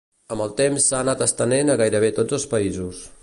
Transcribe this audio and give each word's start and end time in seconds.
Amb 0.35 0.43
el 0.45 0.53
temps 0.61 0.87
s'ha 0.91 1.01
anat 1.05 1.21
estenent 1.27 1.71
a 1.73 1.77
gairebé 1.83 2.11
tots 2.21 2.39
els 2.39 2.49
països. 2.55 3.07